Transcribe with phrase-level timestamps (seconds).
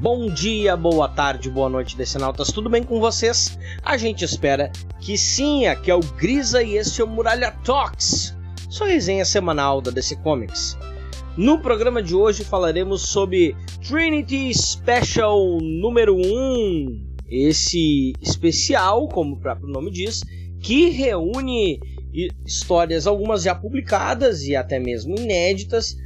[0.00, 3.58] Bom dia, boa tarde, boa noite, Decenautas, tudo bem com vocês?
[3.82, 8.32] A gente espera que sim, aqui é o Grisa e esse é o Muralha Talks,
[8.70, 10.78] sua resenha semanal da DC Comics.
[11.36, 13.56] No programa de hoje falaremos sobre
[13.88, 20.22] Trinity Special número 1, esse especial, como o próprio nome diz,
[20.60, 21.80] que reúne
[22.46, 25.96] histórias, algumas já publicadas e até mesmo inéditas,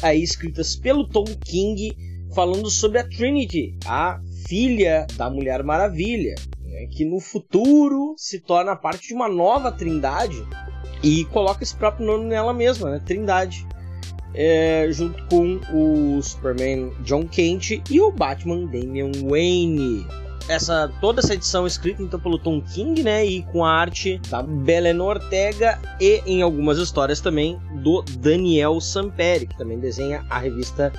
[0.00, 1.94] aí escritas pelo Tom King,
[2.34, 8.76] falando sobre a Trinity, a filha da Mulher Maravilha, né, que no futuro se torna
[8.76, 10.42] parte de uma nova trindade
[11.02, 13.66] e coloca esse próprio nome nela mesma, né, Trindade.
[14.34, 20.06] É, junto com o Superman John Kent e o Batman Damian Wayne
[20.48, 24.42] essa toda essa edição escrita então pelo Tom King, né, e com a arte da
[24.42, 30.92] Belen Ortega e em algumas histórias também do Daniel Samperi, que também desenha a revista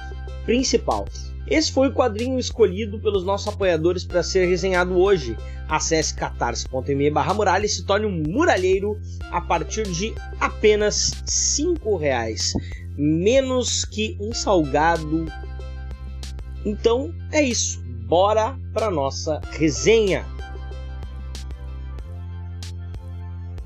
[0.46, 1.06] principal.
[1.46, 5.38] Esse foi o quadrinho escolhido pelos nossos apoiadores para ser resenhado hoje.
[5.68, 8.98] Acesse catarse.me barra muralha e se torne um muralheiro
[9.30, 12.54] a partir de apenas cinco reais.
[12.98, 15.26] Menos que um salgado.
[16.66, 17.82] Então é isso
[18.14, 20.24] bora para nossa resenha.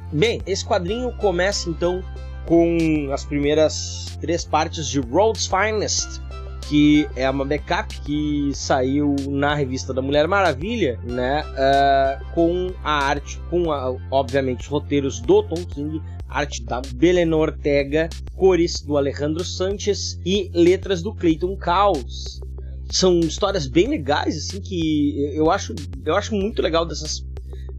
[0.09, 2.01] Bem, esse quadrinho começa então
[2.45, 6.21] com as primeiras três partes de Road's Finest,
[6.69, 11.43] que é uma backup que saiu na revista da Mulher Maravilha, né?
[11.43, 17.33] Uh, com a arte, com a, obviamente os roteiros do Tom King, arte da Belen
[17.33, 22.39] Ortega, cores do Alejandro Sanches e letras do Clayton Caos
[22.89, 25.73] são histórias bem legais, assim, que eu acho,
[26.05, 27.25] eu acho muito legal dessas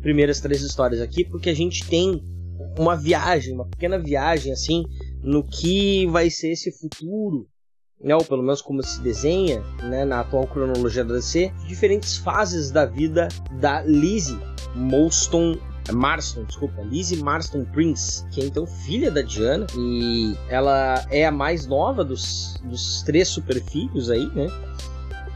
[0.00, 2.22] primeiras três histórias aqui, porque a gente tem
[2.78, 4.84] uma viagem, uma pequena viagem, assim,
[5.22, 7.48] no que vai ser esse futuro,
[8.00, 12.70] né, ou pelo menos como se desenha, né, na atual cronologia da DC, diferentes fases
[12.70, 13.28] da vida
[13.60, 14.38] da Lizzie
[14.74, 15.58] Molston
[15.92, 21.32] Marston, desculpa, Lizzie Marston Prince, que é então filha da Diana, e ela é a
[21.32, 24.46] mais nova dos, dos três super filhos aí, né?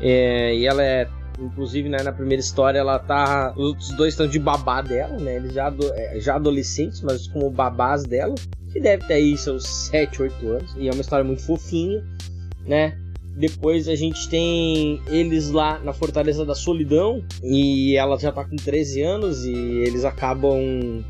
[0.02, 1.08] É, e ela é
[1.38, 5.54] inclusive né, na primeira história ela tá os dois estão de babá dela né eles
[5.54, 8.34] já, é, já adolescentes mas como babás dela
[8.70, 12.02] que deve ter aí seus 7, 8 anos e é uma história muito fofinha
[12.66, 12.98] né.
[13.34, 18.56] Depois a gente tem eles lá na Fortaleza da Solidão e ela já tá com
[18.56, 21.02] 13 anos e eles acabam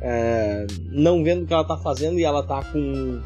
[0.00, 3.20] é, não vendo o que ela tá fazendo e ela tá com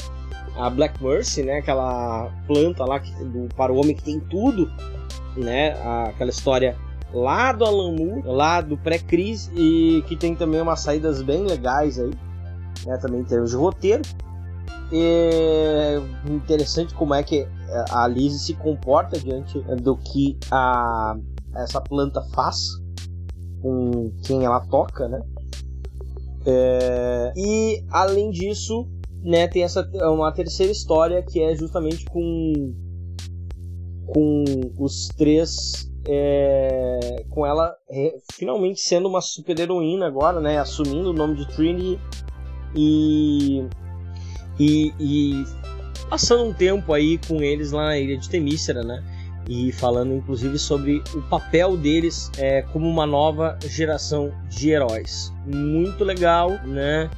[0.56, 1.58] a Black Mercy, né?
[1.58, 4.70] Aquela planta lá que, do, para o homem que tem tudo,
[5.36, 5.72] né?
[6.08, 6.76] Aquela história
[7.12, 12.10] lá do Moore, lá do pré-crise e que tem também umas saídas bem legais aí,
[12.86, 12.96] né?
[12.98, 14.02] Também em termos de roteiro.
[14.92, 16.00] E
[16.30, 17.46] interessante como é que
[17.90, 21.16] a Lizzie se comporta diante do que a,
[21.56, 22.58] essa planta faz
[23.60, 25.22] com quem ela toca, né?
[26.46, 28.86] É, e além disso,
[29.24, 32.74] né, tem essa uma terceira história que é justamente com
[34.06, 34.44] com
[34.78, 41.14] os três é, com ela é, finalmente sendo uma super heroína agora, né, assumindo o
[41.14, 41.98] nome de Trinity
[42.76, 43.66] e,
[44.60, 45.44] e, e
[46.10, 49.02] passando um tempo aí com eles lá na ilha de Temícera, né,
[49.48, 55.32] e falando inclusive sobre o papel deles é, como uma nova geração de heróis.
[55.46, 57.10] Muito legal, né?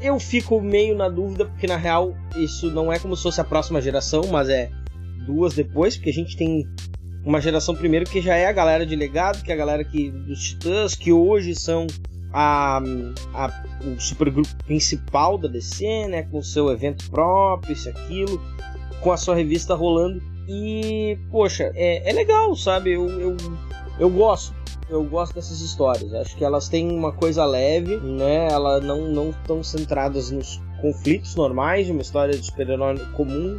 [0.00, 3.44] Eu fico meio na dúvida, porque na real isso não é como se fosse a
[3.44, 4.70] próxima geração, mas é
[5.26, 6.66] duas depois, porque a gente tem
[7.24, 10.10] uma geração primeiro que já é a galera de legado, que é a galera que,
[10.10, 11.86] dos Titãs, que hoje são
[12.32, 12.80] a,
[13.34, 18.40] a, o supergrupo principal da DC, né, com seu evento próprio, isso aquilo,
[19.00, 20.20] com a sua revista rolando.
[20.48, 22.92] E, poxa, é, é legal, sabe?
[22.92, 23.36] Eu, eu,
[24.00, 24.52] eu gosto
[24.92, 26.12] eu gosto dessas histórias.
[26.12, 28.48] Acho que elas têm uma coisa leve, né?
[28.50, 33.56] Elas não não estão centradas nos conflitos normais de uma história de super-herói comum.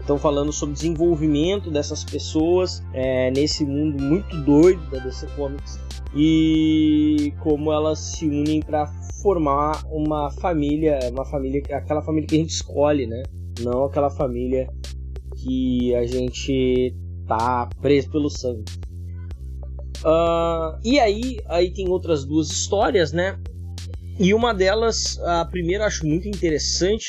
[0.00, 5.80] Estão falando sobre o desenvolvimento dessas pessoas é, nesse mundo muito doido da DC Comics
[6.14, 8.86] e como elas se unem para
[9.22, 13.22] formar uma família, uma família, aquela família que a gente escolhe, né?
[13.60, 14.68] Não aquela família
[15.36, 16.94] que a gente
[17.26, 18.64] tá preso pelo sangue.
[20.04, 23.38] Uh, e aí, aí tem outras duas histórias, né?
[24.18, 27.06] E uma delas, a primeira acho muito interessante,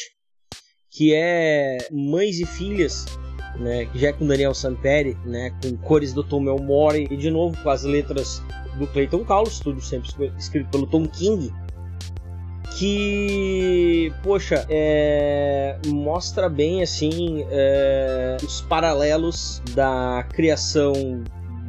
[0.89, 3.05] que é Mães e Filhas,
[3.59, 3.85] né?
[3.85, 5.51] Que já é com Daniel Samperi, né?
[5.61, 8.41] Com cores do Tom Elmore e de novo com as letras
[8.79, 11.51] do Clayton Carlos, tudo sempre escrito pelo Tom King,
[12.77, 21.23] que, poxa, é, mostra bem assim é, os paralelos da criação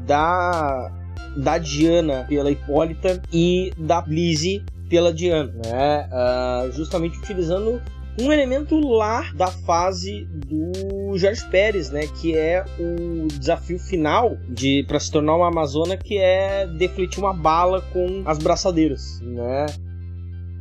[0.04, 0.90] da
[1.36, 6.08] da Diana pela Hipólita e da Lizzie pela Diana, né?
[6.10, 7.80] Uh, justamente utilizando
[8.20, 14.84] um elemento lá da fase do Jorge Pérez, né, que é o desafio final de
[14.88, 19.66] para se tornar uma amazona, que é defletir uma bala com as braçadeiras, né?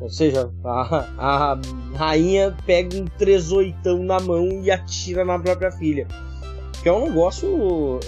[0.02, 1.62] Ou seja, a, a
[1.96, 6.06] rainha pega um trezoitão na mão e atira na própria filha.
[6.84, 8.00] Que é um negócio uh,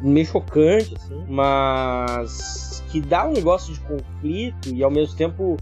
[0.00, 5.56] meio chocante, assim, mas que dá um negócio de conflito e ao mesmo tempo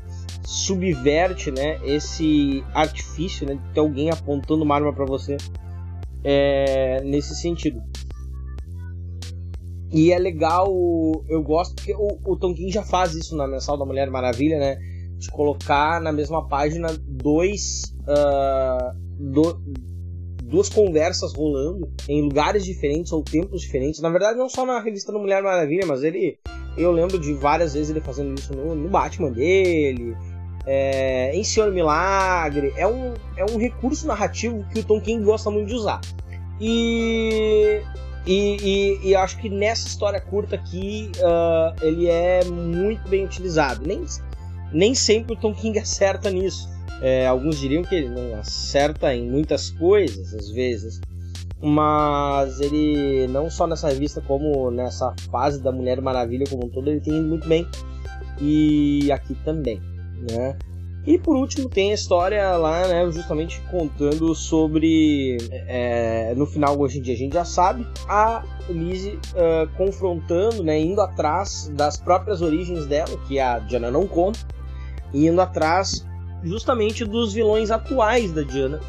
[0.44, 5.36] subverte, né, esse artifício, né, de ter alguém apontando uma arma para você
[6.22, 7.82] é, nesse sentido.
[9.92, 10.68] E é legal,
[11.28, 14.58] eu gosto porque o, o Tom King já faz isso na mensal da Mulher Maravilha,
[14.58, 14.76] né,
[15.16, 19.60] de colocar na mesma página dois, uh, do,
[20.46, 24.00] duas conversas rolando em lugares diferentes ou tempos diferentes.
[24.00, 26.38] Na verdade, não só na revista da Mulher Maravilha, mas ele.
[26.76, 30.14] Eu lembro de várias vezes ele fazendo isso no, no Batman dele,
[30.66, 32.72] é, em Senhor Milagre.
[32.76, 36.00] É um, é um recurso narrativo que o Tom King gosta muito de usar.
[36.60, 37.80] E,
[38.26, 43.86] e, e, e acho que nessa história curta aqui uh, ele é muito bem utilizado.
[43.86, 44.04] Nem,
[44.70, 46.75] nem sempre o Tom King acerta nisso.
[47.00, 51.00] É, alguns diriam que ele não acerta em muitas coisas, às vezes,
[51.62, 56.88] mas ele, não só nessa revista, como nessa fase da Mulher Maravilha como um todo,
[56.88, 57.66] ele tem ido muito bem,
[58.40, 59.80] e aqui também
[60.30, 60.56] né?
[61.06, 66.98] E por último tem a história lá, né, justamente contando sobre, é, no final hoje
[66.98, 72.42] em dia a gente já sabe, a Lizzie uh, confrontando, né, indo atrás das próprias
[72.42, 74.40] origens dela, que a Diana não conta,
[75.14, 76.04] e indo atrás
[76.42, 78.80] justamente dos vilões atuais da Diana,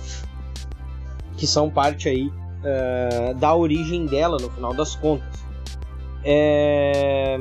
[1.38, 5.46] que são parte aí uh, da origem dela no final das contas.
[6.24, 7.38] É,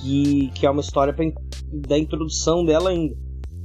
[0.00, 1.24] que, que é uma história pra,
[1.72, 3.16] da introdução dela ainda.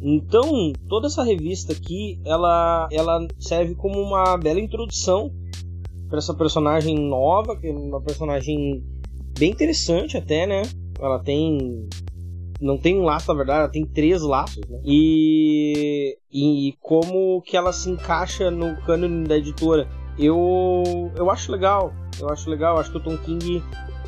[0.01, 5.31] Então, toda essa revista aqui, ela, ela serve como uma bela introdução
[6.09, 8.83] para essa personagem nova, que é uma personagem
[9.37, 10.61] bem interessante até, né?
[10.99, 11.87] Ela tem
[12.65, 14.79] não tem um laço, na verdade, ela tem três laços, né?
[14.83, 19.87] E, e como que ela se encaixa no cânone da editora.
[20.17, 23.61] Eu, eu acho legal, eu acho legal, acho que o Tom King,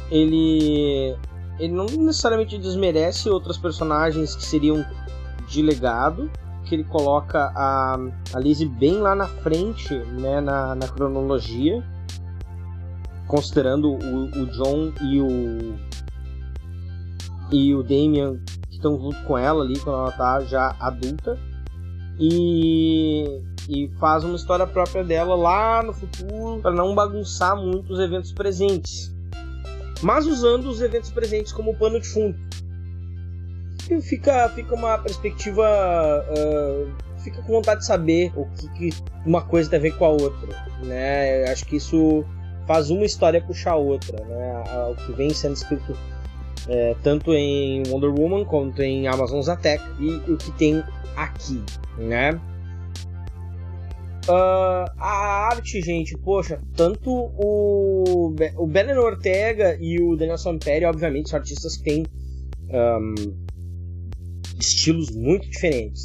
[0.09, 1.15] ele,
[1.59, 4.83] ele não necessariamente desmerece outras personagens que seriam
[5.47, 6.31] de legado,
[6.65, 7.99] que ele coloca a,
[8.33, 11.83] a Lizzie bem lá na frente, né, na, na cronologia,
[13.27, 15.86] considerando o, o John e o
[17.51, 18.39] e o Damian
[18.69, 21.37] que estão junto com ela ali quando ela tá já adulta
[22.19, 27.99] e, e faz uma história própria dela lá no futuro para não bagunçar muito os
[27.99, 29.13] eventos presentes,
[30.01, 32.35] mas usando os eventos presentes como pano de fundo
[34.01, 35.63] fica, fica uma perspectiva.
[36.29, 38.89] Uh, fica com vontade de saber o que, que,
[39.25, 40.47] uma coisa tem a ver com a outra.
[40.83, 41.45] Né?
[41.45, 42.25] Acho que isso
[42.65, 44.23] faz uma história puxar a outra.
[44.25, 44.63] Né?
[44.91, 45.97] O que vem sendo escrito
[46.69, 50.83] é, tanto em Wonder Woman quanto em Amazon's Attack e o que tem
[51.15, 51.61] aqui.
[51.97, 52.39] Né?
[54.29, 61.29] Uh, a arte, gente, poxa, tanto o, o Belen Ortega e o Daniel Samperi, obviamente,
[61.29, 62.05] são artistas que têm
[62.69, 63.15] um,
[64.59, 66.01] estilos muito diferentes.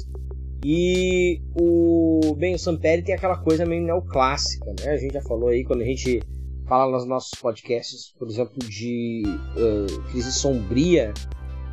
[0.64, 4.92] E o bem, o Samperi tem aquela coisa meio neoclássica, né?
[4.92, 6.22] A gente já falou aí quando a gente
[6.66, 11.12] fala nos nossos podcasts, por exemplo, de uh, crise sombria,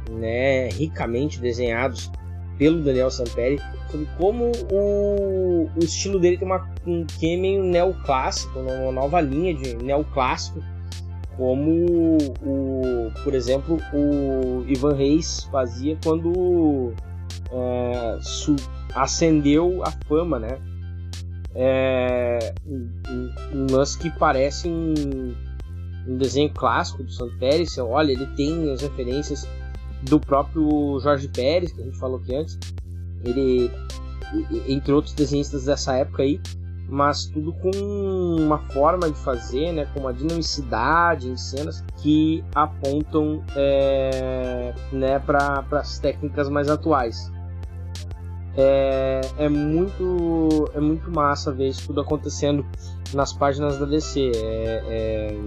[0.09, 2.11] né, ricamente desenhados
[2.57, 3.57] pelo Daniel Samperi,
[3.89, 9.53] sobre como o, o estilo dele tem uma, um que meio neoclássico, uma nova linha
[9.53, 10.61] de neoclássico
[11.39, 16.93] como o, por exemplo, o Ivan Reis fazia quando
[17.49, 18.19] é,
[18.93, 20.59] acendeu a fama, né?
[21.55, 25.35] É, um, um, lance que parece um,
[26.07, 27.77] um desenho clássico do Santo Pérez.
[27.77, 29.47] Olha, ele tem as referências
[30.03, 32.57] do próprio Jorge Pérez, que a gente falou aqui antes.
[33.23, 33.71] Ele,
[34.67, 36.39] entre outros desenhistas dessa época aí,
[36.89, 37.71] mas tudo com
[38.39, 45.63] uma forma de fazer, né, com uma dinamicidade em cenas que apontam é, né, para
[45.71, 47.31] as técnicas mais atuais.
[48.57, 52.65] É, é, muito é muito massa ver isso tudo acontecendo
[53.13, 54.31] nas páginas da DC.
[54.35, 55.37] É, é,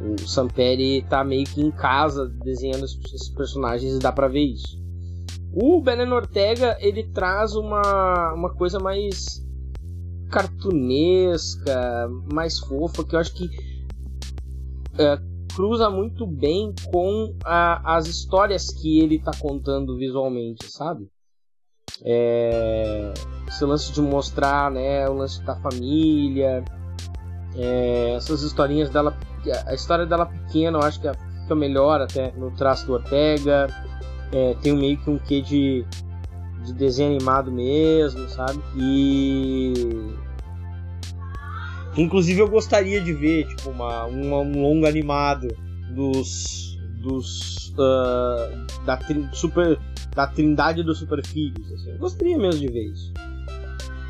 [0.00, 4.78] o Samperi tá meio que em casa desenhando esses personagens e dá para ver isso.
[5.52, 9.44] O Belen Ortega ele traz uma, uma coisa mais
[10.30, 13.48] cartunesca, mais fofa, que eu acho que
[14.98, 15.18] é,
[15.54, 21.08] cruza muito bem com a, as histórias que ele está contando visualmente, sabe?
[22.04, 23.12] É,
[23.48, 26.64] esse lance de mostrar né, o lance da família,
[27.56, 29.16] é, essas historinhas dela,
[29.66, 31.10] a história dela pequena, eu acho que
[31.42, 33.66] fica melhor até no traço do Ortega.
[34.32, 35.86] É, tem meio que um quê de,
[36.64, 38.62] de desenho animado mesmo, sabe?
[38.76, 39.72] E
[41.96, 45.48] inclusive eu gostaria de ver tipo uma, uma um longo animado
[45.90, 48.98] dos dos uh, da
[49.32, 49.78] super
[50.14, 51.72] da trindade dos superfilhos.
[51.72, 51.90] Assim.
[51.90, 53.12] Eu gostaria mesmo de ver isso.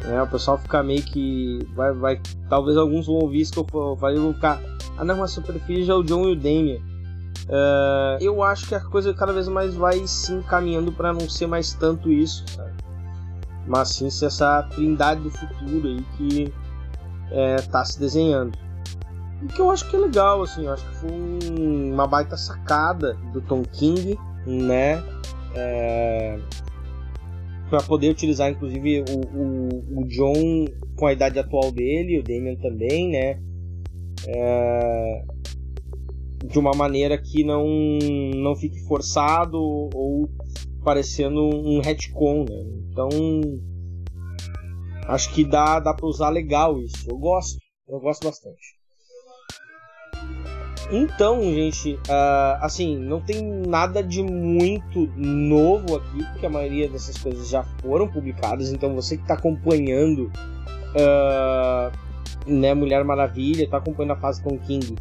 [0.04, 1.58] É, o pessoal fica meio que.
[1.74, 4.60] Vai, vai, talvez alguns vão ouvir isso que eu falei vão ficar.
[4.96, 6.82] Ah não, mas superfície é o John e o Damien.
[7.48, 11.46] Uh, eu acho que a coisa cada vez mais vai se encaminhando para não ser
[11.46, 12.72] mais tanto isso, sabe?
[13.66, 16.52] Mas sim ser essa trindade do futuro aí que
[17.30, 18.56] é, tá se desenhando.
[19.42, 21.10] E que eu acho que é legal, assim, eu acho que foi
[21.90, 25.02] uma baita sacada do Tom King, né?
[25.54, 26.38] É,
[27.68, 30.66] para poder utilizar inclusive o, o, o, John
[30.96, 33.40] com a idade atual dele, o Damien também, né?
[34.26, 35.24] É,
[36.44, 37.66] de uma maneira que não,
[38.34, 40.28] não fique forçado ou
[40.82, 42.64] parecendo um retcon, né?
[42.90, 43.08] Então
[45.06, 47.08] acho que dá, dá para usar legal isso.
[47.08, 48.77] Eu gosto, eu gosto bastante.
[50.90, 57.18] Então, gente, uh, assim, não tem nada de muito novo aqui, porque a maioria dessas
[57.18, 58.72] coisas já foram publicadas.
[58.72, 60.32] Então, você que está acompanhando,
[60.94, 61.92] uh,
[62.46, 64.96] né, Mulher Maravilha, está acompanhando a fase com King,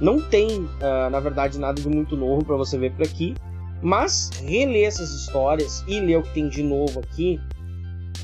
[0.00, 3.34] não tem, uh, na verdade, nada de muito novo para você ver por aqui.
[3.82, 7.38] Mas reler essas histórias e ler o que tem de novo aqui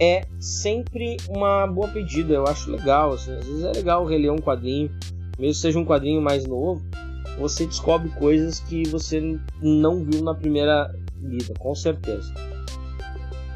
[0.00, 2.34] é sempre uma boa pedida.
[2.34, 3.12] Eu acho legal.
[3.12, 4.90] Assim, às vezes é legal reler um quadrinho
[5.38, 6.82] mesmo seja um quadrinho mais novo,
[7.38, 12.32] você descobre coisas que você não viu na primeira lida, com certeza.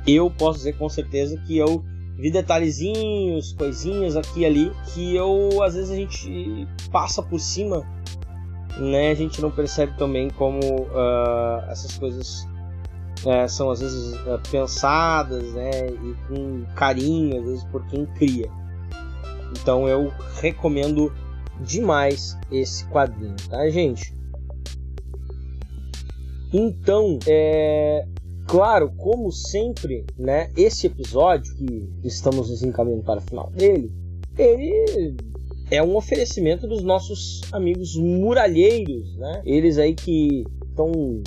[0.07, 1.85] Eu posso dizer com certeza que eu
[2.17, 7.87] vi detalhezinhos, coisinhas aqui e ali que eu às vezes a gente passa por cima,
[8.79, 9.11] né?
[9.11, 12.49] A gente não percebe também como uh, essas coisas
[13.25, 15.71] uh, são às vezes uh, pensadas, né?
[15.91, 18.51] E com carinho às vezes por quem cria.
[19.53, 21.13] Então eu recomendo
[21.61, 24.15] demais esse quadrinho, tá, gente?
[26.53, 28.07] Então, é
[28.47, 30.51] claro, como sempre, né?
[30.57, 33.93] Esse episódio que estamos nos encaminhando para o final dele,
[34.39, 35.17] ele
[35.71, 39.43] é um oferecimento dos nossos amigos muralheiros, né?
[39.45, 41.23] Eles aí que estão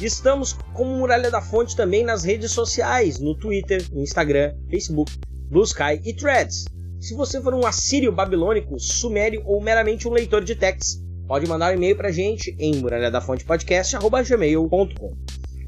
[0.00, 5.12] Estamos como Muralha da Fonte também nas redes sociais, no Twitter, no Instagram, Facebook,
[5.50, 6.64] Blue Sky e Threads.
[6.98, 11.72] Se você for um assírio babilônico, sumério ou meramente um leitor de textos, pode mandar
[11.72, 15.16] um e-mail pra gente em muralhadafontepodcast.gmail.com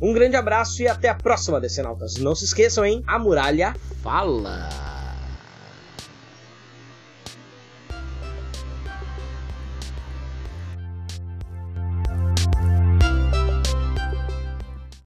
[0.00, 2.16] Um grande abraço e até a próxima, Decenautas.
[2.16, 3.04] Não se esqueçam, hein?
[3.06, 4.91] A muralha fala!